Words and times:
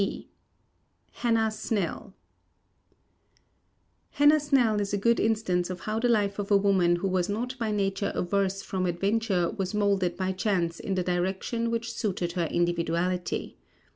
B. 0.03 0.29
HANNAH 1.17 1.51
SNELL 1.51 2.13
Hannah 4.09 4.39
Snell 4.39 4.81
is 4.81 4.93
a 4.93 4.97
good 4.97 5.19
instance 5.19 5.69
of 5.69 5.81
how 5.81 5.99
the 5.99 6.09
life 6.09 6.39
of 6.39 6.49
a 6.49 6.57
woman 6.57 6.95
who 6.95 7.07
was 7.07 7.29
not 7.29 7.55
by 7.59 7.69
nature 7.69 8.11
averse 8.15 8.63
from 8.63 8.87
adventure 8.87 9.51
was 9.51 9.75
moulded 9.75 10.17
by 10.17 10.31
chance 10.31 10.79
in 10.79 10.95
the 10.95 11.03
direction 11.03 11.69
which 11.69 11.93
suited 11.93 12.31
her 12.31 12.45
individuality. 12.45 13.59